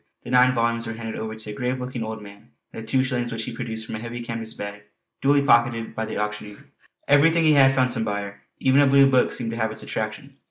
the 0.23 0.31
nine 0.31 0.51
volumes 0.55 0.87
were 0.87 0.93
handed 0.93 1.15
over 1.15 1.35
to 1.35 1.51
a 1.51 1.53
grave 1.53 1.79
looking 1.79 2.01
old 2.03 2.23
man, 2.23 2.49
and 2.73 2.81
the 2.81 2.87
two 2.87 3.03
shillings 3.03 3.31
which 3.31 3.43
he 3.43 3.55
produced 3.55 3.85
from 3.85 3.93
a 3.93 3.99
heavy 3.99 4.19
canvas 4.19 4.51
bag 4.55 4.81
duly 5.21 5.43
pocketed 5.43 5.93
by 5.93 6.05
the 6.05 6.17
auctioneer. 6.17 6.65
Everything 7.07 7.43
he 7.43 7.53
had, 7.53 7.75
found 7.75 7.91
some 7.93 8.03
buyer; 8.03 8.41
even 8.57 8.81
a 8.81 8.87
blue 8.87 9.07
book 9.07 9.31
seemed 9.31 9.51
to 9.51 9.57
have 9.57 9.71
its 9.71 9.83
attraction. 9.83 10.37